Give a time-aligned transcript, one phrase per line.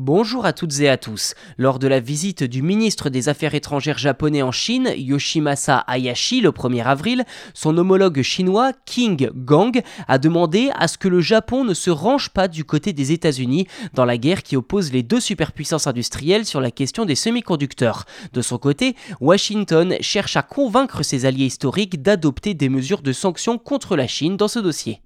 [0.00, 1.34] Bonjour à toutes et à tous.
[1.56, 6.50] Lors de la visite du ministre des Affaires étrangères japonais en Chine, Yoshimasa Hayashi, le
[6.50, 11.74] 1er avril, son homologue chinois, King Gang, a demandé à ce que le Japon ne
[11.74, 15.88] se range pas du côté des États-Unis dans la guerre qui oppose les deux superpuissances
[15.88, 18.04] industrielles sur la question des semi-conducteurs.
[18.32, 23.58] De son côté, Washington cherche à convaincre ses alliés historiques d'adopter des mesures de sanctions
[23.58, 25.00] contre la Chine dans ce dossier.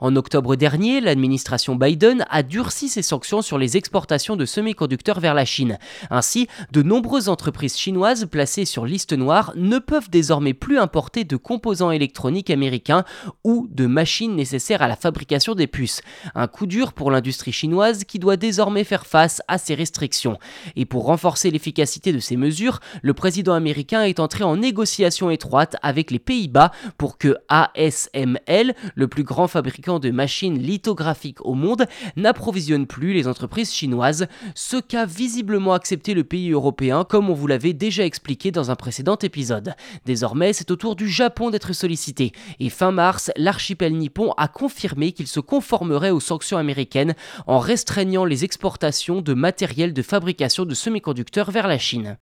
[0.00, 5.34] En octobre dernier, l'administration Biden a durci ses sanctions sur les exportations de semi-conducteurs vers
[5.34, 5.76] la Chine.
[6.10, 11.36] Ainsi, de nombreuses entreprises chinoises placées sur liste noire ne peuvent désormais plus importer de
[11.36, 13.02] composants électroniques américains
[13.42, 16.00] ou de machines nécessaires à la fabrication des puces.
[16.36, 20.38] Un coup dur pour l'industrie chinoise qui doit désormais faire face à ces restrictions.
[20.76, 25.74] Et pour renforcer l'efficacité de ces mesures, le président américain est entré en négociation étroite
[25.82, 31.86] avec les Pays-Bas pour que ASML, le plus grand fabricant de machines lithographiques au monde
[32.16, 37.46] n'approvisionne plus les entreprises chinoises, ce qu'a visiblement accepté le pays européen comme on vous
[37.46, 39.74] l'avait déjà expliqué dans un précédent épisode.
[40.04, 45.12] Désormais, c'est au tour du Japon d'être sollicité, et fin mars, l'archipel nippon a confirmé
[45.12, 47.14] qu'il se conformerait aux sanctions américaines
[47.46, 52.18] en restreignant les exportations de matériel de fabrication de semi-conducteurs vers la Chine.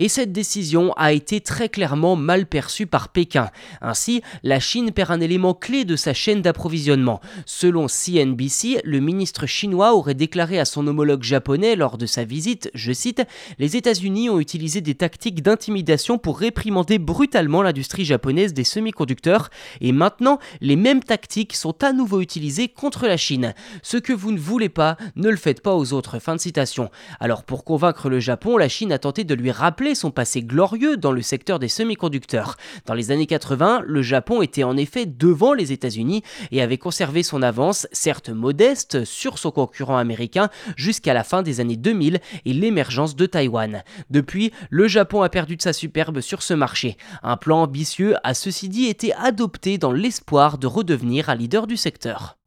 [0.00, 3.50] Et cette décision a été très clairement mal perçue par Pékin.
[3.80, 7.20] Ainsi, la Chine perd un élément clé de sa chaîne d'approvisionnement.
[7.46, 12.72] Selon CNBC, le ministre chinois aurait déclaré à son homologue japonais lors de sa visite,
[12.74, 13.22] je cite,
[13.60, 19.48] Les États-Unis ont utilisé des tactiques d'intimidation pour réprimander brutalement l'industrie japonaise des semi-conducteurs
[19.80, 23.54] et maintenant les mêmes tactiques sont à nouveau utilisées contre la Chine.
[23.82, 26.18] Ce que vous ne voulez pas, ne le faites pas aux autres.
[26.18, 26.90] Fin de citation.
[27.20, 29.52] Alors pour convaincre le Japon, la Chine a tenté de lui
[29.92, 32.56] son passé glorieux dans le secteur des semi-conducteurs.
[32.86, 37.22] Dans les années 80, le Japon était en effet devant les États-Unis et avait conservé
[37.22, 42.52] son avance, certes modeste, sur son concurrent américain jusqu'à la fin des années 2000 et
[42.54, 43.82] l'émergence de Taïwan.
[44.08, 46.96] Depuis, le Japon a perdu de sa superbe sur ce marché.
[47.22, 51.76] Un plan ambitieux a ceci dit été adopté dans l'espoir de redevenir un leader du
[51.76, 52.38] secteur.